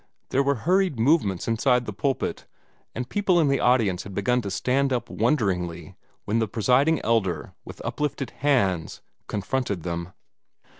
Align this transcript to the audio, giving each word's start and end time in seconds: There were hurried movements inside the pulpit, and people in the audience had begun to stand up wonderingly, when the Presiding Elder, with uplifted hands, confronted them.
There 0.29 0.41
were 0.41 0.55
hurried 0.55 0.97
movements 0.99 1.47
inside 1.47 1.85
the 1.85 1.93
pulpit, 1.93 2.47
and 2.95 3.07
people 3.07 3.39
in 3.39 3.49
the 3.49 3.59
audience 3.59 4.01
had 4.01 4.15
begun 4.15 4.41
to 4.41 4.49
stand 4.49 4.91
up 4.91 5.11
wonderingly, 5.11 5.95
when 6.25 6.39
the 6.39 6.47
Presiding 6.47 6.99
Elder, 7.05 7.53
with 7.65 7.83
uplifted 7.85 8.31
hands, 8.31 9.03
confronted 9.27 9.83
them. 9.83 10.11